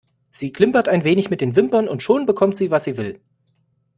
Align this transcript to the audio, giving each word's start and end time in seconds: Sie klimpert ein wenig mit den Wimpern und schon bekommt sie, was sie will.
Sie 0.31 0.51
klimpert 0.51 0.89
ein 0.89 1.03
wenig 1.03 1.29
mit 1.29 1.41
den 1.41 1.55
Wimpern 1.55 1.87
und 1.87 2.01
schon 2.01 2.25
bekommt 2.25 2.55
sie, 2.55 2.71
was 2.71 2.85
sie 2.85 2.97
will. 2.97 3.21